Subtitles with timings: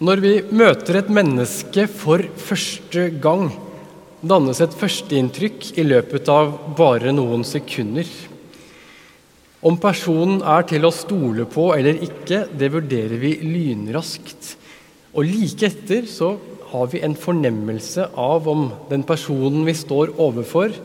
[0.00, 3.50] Når vi møter et menneske for første gang,
[4.24, 8.08] dannes et førsteinntrykk i løpet av bare noen sekunder.
[9.60, 14.54] Om personen er til å stole på eller ikke, det vurderer vi lynraskt.
[15.12, 16.32] Og like etter så
[16.72, 20.80] har vi en fornemmelse av om den personen vi står overfor,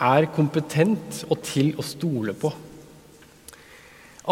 [0.00, 2.56] er kompetent og til å stole på.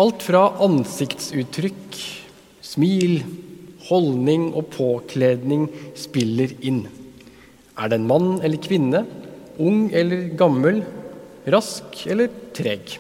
[0.00, 2.04] Alt fra ansiktsuttrykk,
[2.64, 3.20] smil,
[3.88, 5.66] holdning og påkledning
[5.98, 6.84] spiller inn.
[7.74, 9.04] Er det en mann eller kvinne,
[9.58, 10.82] ung eller gammel,
[11.50, 12.96] rask eller treg?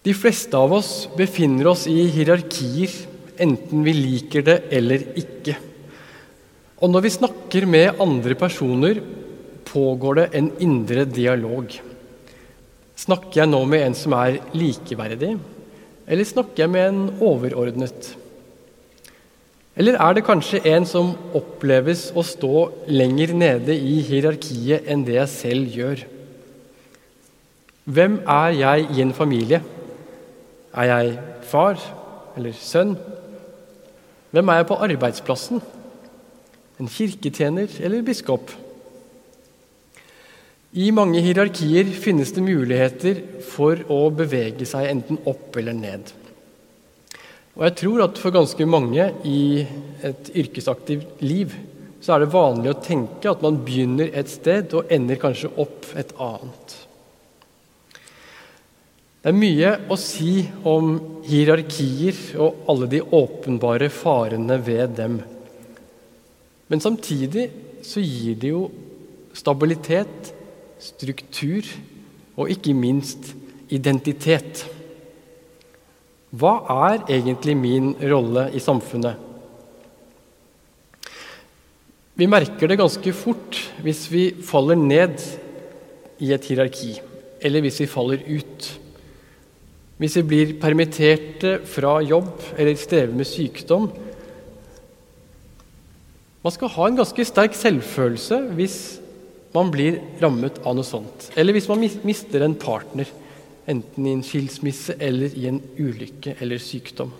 [0.00, 2.92] De fleste av oss befinner oss i hierarkier,
[3.40, 5.56] enten vi liker det eller ikke.
[6.80, 9.02] Og når vi snakker med andre personer,
[9.68, 11.68] pågår det en indre dialog.
[12.96, 15.34] Snakker jeg nå med en som er likeverdig,
[16.10, 18.10] eller snakker jeg med en overordnet?
[19.80, 25.14] Eller er det kanskje en som oppleves å stå lenger nede i hierarkiet enn det
[25.16, 26.02] jeg selv gjør?
[27.88, 29.62] Hvem er jeg i en familie?
[30.76, 31.14] Er jeg
[31.48, 31.80] far
[32.36, 32.92] eller sønn?
[34.36, 35.64] Hvem er jeg på arbeidsplassen?
[36.76, 38.52] En kirketjener eller biskop?
[40.76, 46.12] I mange hierarkier finnes det muligheter for å bevege seg enten opp eller ned.
[47.58, 49.40] Og jeg tror at for ganske mange i
[50.06, 51.56] et yrkesaktivt liv
[52.00, 55.90] så er det vanlig å tenke at man begynner et sted og ender kanskje opp
[56.00, 56.76] et annet.
[59.20, 60.94] Det er mye å si om
[61.26, 65.18] hierarkier og alle de åpenbare farene ved dem.
[66.72, 67.50] Men samtidig
[67.84, 68.62] så gir det jo
[69.36, 70.32] stabilitet
[70.80, 71.68] struktur
[72.40, 73.34] og ikke minst
[73.68, 74.64] identitet.
[76.30, 76.52] Hva
[76.86, 79.18] er egentlig min rolle i samfunnet?
[82.14, 85.22] Vi merker det ganske fort hvis vi faller ned
[86.20, 86.92] i et hierarki,
[87.40, 88.68] eller hvis vi faller ut.
[90.00, 93.88] Hvis vi blir permitterte fra jobb eller strever med sykdom.
[96.44, 98.78] Man skal ha en ganske sterk selvfølelse hvis
[99.56, 101.32] man blir rammet av noe sånt.
[101.34, 103.08] Eller hvis man mister en partner,
[103.70, 107.12] enten i en skilsmisse eller i en ulykke eller sykdom.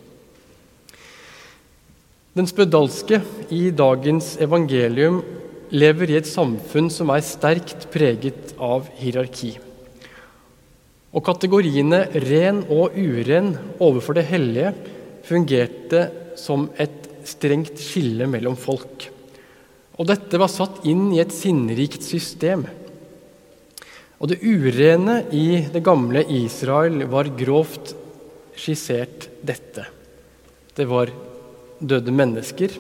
[2.36, 3.18] Den spedalske
[3.50, 5.18] i dagens evangelium
[5.74, 9.56] lever i et samfunn som er sterkt preget av hierarki.
[11.10, 14.74] Og kategoriene ren og uren overfor det hellige
[15.26, 16.04] fungerte
[16.38, 19.08] som et strengt skille mellom folk.
[19.98, 22.62] Og dette var satt inn i et sinnrikt system.
[24.20, 27.94] Og det urene i det gamle Israel var grovt
[28.52, 29.86] skissert dette.
[30.76, 31.08] Det var
[31.80, 32.74] døde mennesker,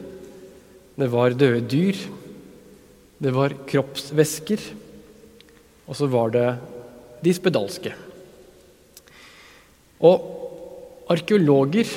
[1.00, 1.96] det var døde dyr,
[3.20, 4.60] det var kroppsvæsker,
[5.88, 6.46] og så var det
[7.24, 7.92] de spedalske.
[10.04, 10.28] Og
[11.10, 11.88] arkeologer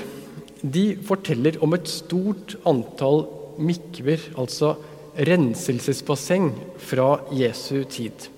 [0.63, 3.25] de forteller om et stort antall
[3.59, 4.77] mikver, altså
[5.19, 8.32] renselsesbasseng fra Jesu tid.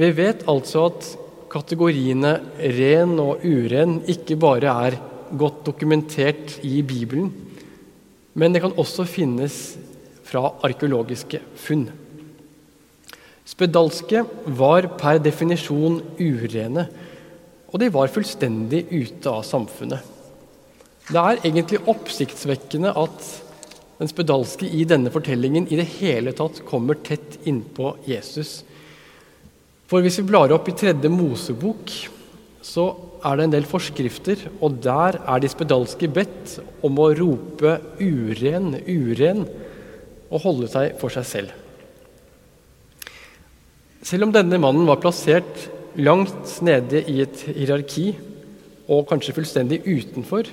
[0.00, 1.06] Vi vet altså at
[1.52, 2.38] kategoriene
[2.78, 4.96] ren og uren ikke bare er
[5.36, 7.28] godt dokumentert i Bibelen,
[8.32, 9.56] men det kan også finnes
[10.24, 11.88] fra arkeologiske funn.
[13.50, 14.22] Spedalske
[14.56, 16.86] var per definisjon urene,
[17.68, 20.00] og de var fullstendig ute av samfunnet.
[21.10, 23.30] Det er egentlig oppsiktsvekkende at
[24.00, 28.62] den spedalske i denne fortellingen i det hele tatt kommer tett innpå Jesus.
[29.90, 31.90] For hvis vi blar opp i tredje Mosebok,
[32.62, 32.84] så
[33.26, 38.76] er det en del forskrifter, og der er de spedalske bedt om å rope 'uren,
[38.86, 39.48] uren'
[40.30, 41.50] og holde seg for seg selv.
[44.06, 45.66] Selv om denne mannen var plassert
[45.98, 48.14] langt nede i et hierarki,
[48.86, 50.46] og kanskje fullstendig utenfor,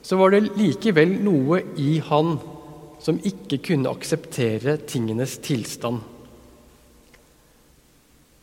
[0.00, 2.38] så var det likevel noe i han
[3.04, 6.00] som ikke kunne akseptere tingenes tilstand.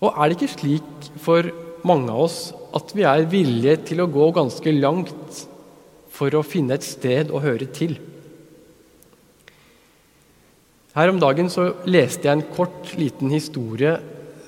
[0.01, 1.51] Og er det ikke slik for
[1.87, 2.39] mange av oss
[2.77, 5.43] at vi er villige til å gå ganske langt
[6.11, 7.97] for å finne et sted å høre til?
[10.91, 13.95] Her om dagen så leste jeg en kort, liten historie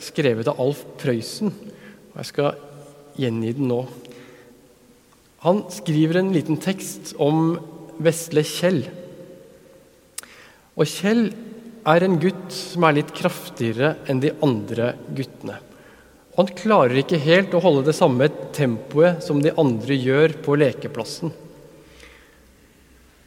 [0.03, 1.53] skrevet av Alf Prøysen.
[2.11, 2.57] og Jeg skal
[3.15, 3.83] gjengi den nå.
[5.45, 7.55] Han skriver en liten tekst om
[8.03, 8.83] Vesle Kjell.
[10.73, 11.27] Og Kjell
[11.83, 15.59] er en gutt som er litt kraftigere enn de andre guttene.
[16.37, 21.33] Han klarer ikke helt å holde det samme tempoet som de andre gjør på lekeplassen.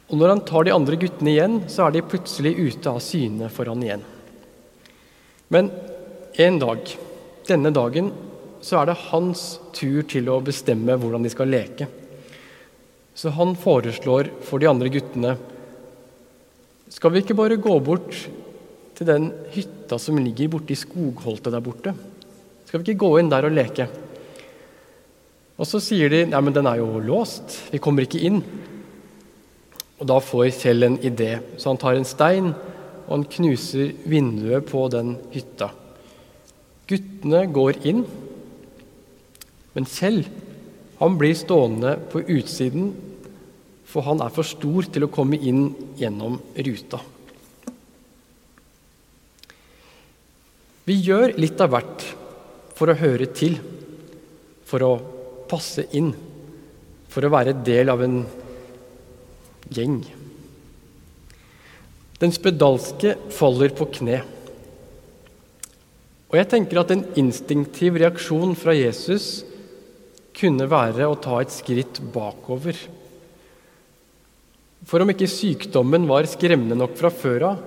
[0.07, 3.51] Og når han tar de andre guttene igjen, så er de plutselig ute av syne
[3.53, 4.03] for han igjen.
[5.53, 5.69] Men
[6.39, 6.91] en dag,
[7.47, 8.11] denne dagen,
[8.63, 9.45] så er det hans
[9.75, 11.87] tur til å bestemme hvordan de skal leke.
[13.17, 15.37] Så han foreslår for de andre guttene
[16.93, 18.15] Skal vi ikke bare gå bort
[18.97, 21.93] til den hytta som ligger borte i skogholtet der borte?
[22.65, 23.87] Skal vi ikke gå inn der og leke?
[25.57, 28.41] Og så sier de nei, men den er jo låst, vi kommer ikke inn.
[29.97, 32.51] Og da får Kjell en idé, så han tar en stein
[33.07, 35.71] og han knuser vinduet på den hytta.
[36.87, 38.03] Guttene går inn,
[39.73, 40.25] men Kjell
[40.97, 42.91] han blir stående på utsiden,
[43.87, 45.69] for han er for stor til å komme inn
[45.99, 46.99] gjennom ruta.
[50.87, 52.03] Vi gjør litt av hvert
[52.77, 53.57] for å høre til,
[54.67, 54.93] for å
[55.51, 56.13] passe inn,
[57.11, 58.21] for å være del av en
[59.73, 59.99] gjeng.
[62.17, 64.21] Den spedalske faller på kne.
[66.27, 69.43] Og jeg tenker at en instinktiv reaksjon fra Jesus
[70.37, 72.79] kunne være å ta et skritt bakover.
[74.87, 77.63] For om ikke sykdommen var skremmende nok fra før av,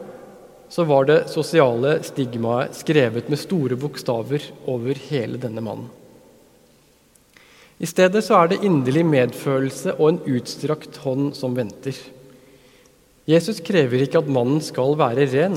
[0.70, 5.88] så var det sosiale stigmaet skrevet med store bokstaver over hele denne mannen.
[7.80, 11.96] I stedet så er det inderlig medfølelse og en utstrakt hånd som venter.
[13.30, 15.56] Jesus krever ikke at mannen skal være ren.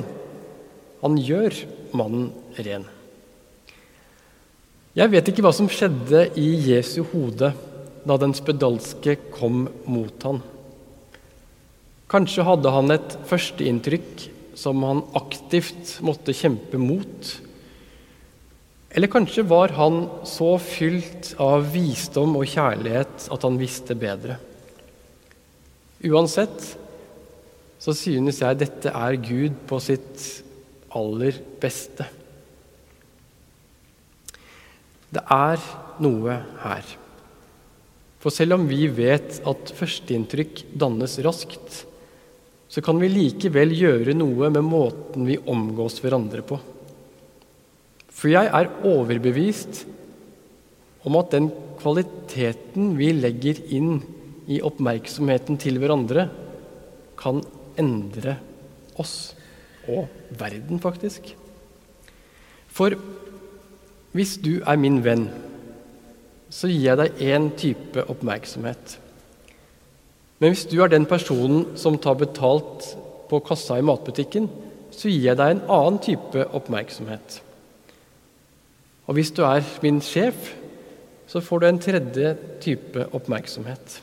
[1.03, 1.57] Han gjør
[1.93, 2.31] mannen
[2.63, 2.87] ren.
[4.93, 7.51] Jeg vet ikke hva som skjedde i Jesu hode
[8.03, 10.41] da den spedalske kom mot han.
[12.13, 14.29] Kanskje hadde han et førsteinntrykk
[14.59, 17.33] som han aktivt måtte kjempe mot.
[18.93, 24.37] Eller kanskje var han så fylt av visdom og kjærlighet at han visste bedre.
[26.03, 26.73] Uansett
[27.81, 30.27] så synes jeg dette er Gud på sitt
[30.93, 32.05] aller beste.
[35.13, 35.63] Det er
[36.01, 36.85] noe her.
[38.23, 41.83] For selv om vi vet at førsteinntrykk dannes raskt,
[42.73, 46.57] så kan vi likevel gjøre noe med måten vi omgås hverandre på.
[48.09, 49.83] For jeg er overbevist
[51.05, 53.99] om at den kvaliteten vi legger inn
[54.49, 56.25] i oppmerksomheten til hverandre,
[57.19, 57.43] kan
[57.77, 58.39] endre
[58.99, 59.35] oss
[59.85, 60.09] og
[60.39, 61.29] verden, faktisk.
[62.73, 62.97] For
[64.17, 65.27] hvis du er min venn,
[66.49, 68.97] så gir jeg deg én type oppmerksomhet.
[70.43, 72.89] Men hvis du er den personen som tar betalt
[73.29, 74.49] på kassa i matbutikken,
[74.91, 77.37] så gir jeg deg en annen type oppmerksomhet.
[79.07, 80.51] Og hvis du er min sjef,
[81.31, 84.01] så får du en tredje type oppmerksomhet.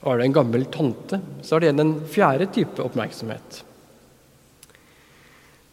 [0.00, 3.62] Og er du en gammel tante, så er det igjen en fjerde type oppmerksomhet.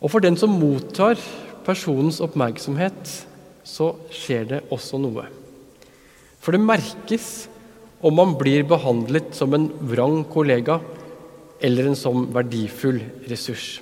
[0.04, 1.16] Og for den som mottar
[1.63, 3.13] personens oppmerksomhet,
[3.63, 5.30] så skjer det også noe.
[6.44, 7.48] For det merkes
[8.02, 10.80] om man blir behandlet som en vrang kollega
[11.60, 13.00] eller en som verdifull
[13.30, 13.80] ressurs.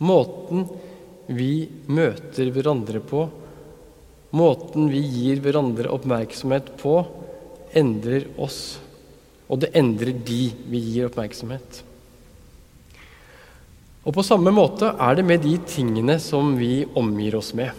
[0.00, 0.64] Måten
[1.26, 3.26] vi møter hverandre på,
[4.34, 6.98] måten vi gir hverandre oppmerksomhet på,
[7.76, 8.78] endrer oss.
[9.48, 11.82] Og det endrer de vi gir oppmerksomhet.
[14.04, 17.70] Og på samme måte er det med de tingene som vi omgir oss med.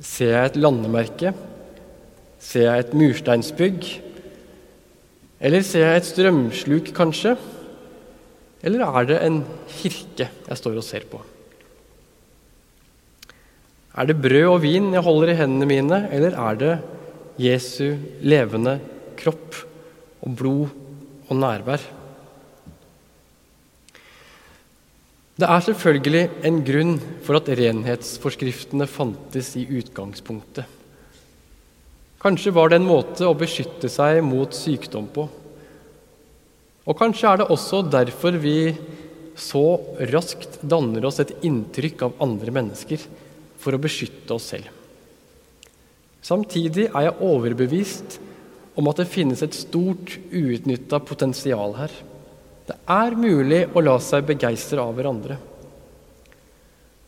[0.00, 1.32] Ser jeg et landemerke?
[2.40, 3.88] Ser jeg et mursteinsbygg?
[5.40, 7.34] Eller ser jeg et strømsluk, kanskje?
[8.64, 11.20] Eller er det en kirke jeg står og ser på?
[14.00, 16.74] Er det brød og vin jeg holder i hendene mine, eller er det
[17.40, 18.78] Jesu levende
[19.18, 19.56] kropp
[20.20, 20.68] og blod
[21.28, 21.82] og nærvær?
[25.40, 30.79] Det er selvfølgelig en grunn for at renhetsforskriftene fantes i utgangspunktet.
[32.20, 35.24] Kanskje var det en måte å beskytte seg mot sykdom på.
[36.84, 38.74] Og kanskje er det også derfor vi
[39.40, 39.64] så
[40.10, 43.00] raskt danner oss et inntrykk av andre mennesker
[43.60, 44.68] for å beskytte oss selv.
[46.20, 48.18] Samtidig er jeg overbevist
[48.76, 51.94] om at det finnes et stort uutnytta potensial her.
[52.68, 55.38] Det er mulig å la seg begeistre av hverandre.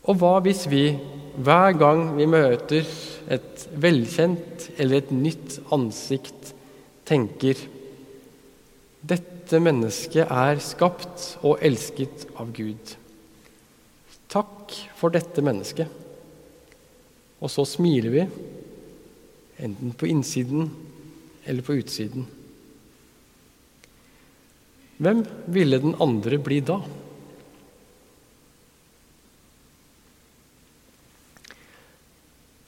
[0.09, 0.87] Og hva hvis vi
[1.33, 2.85] hver gang vi møter
[3.33, 6.51] et velkjent eller et nytt ansikt,
[7.07, 7.57] tenker
[9.03, 12.93] dette mennesket er skapt og elsket av Gud.
[14.31, 15.89] Takk for dette mennesket.
[17.43, 18.23] Og så smiler vi,
[19.63, 20.69] enten på innsiden
[21.43, 22.25] eller på utsiden.
[25.03, 26.77] hvem ville den andre bli da?